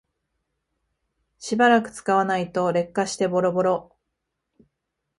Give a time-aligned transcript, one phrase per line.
[1.37, 3.95] しばらく使わないと劣化してボロボロ